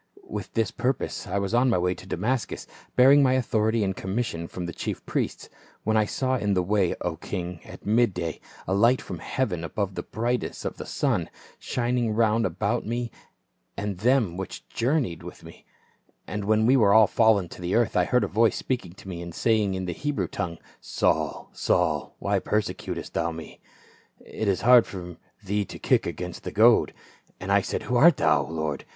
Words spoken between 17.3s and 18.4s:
to the earth, I heard a